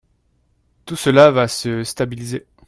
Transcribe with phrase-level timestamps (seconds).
[0.87, 2.47] Tout cela va se stabiliser.